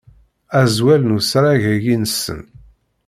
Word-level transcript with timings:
Azwel 0.61 1.01
n 1.05 1.15
usarag-agi-nsen. 1.17 2.41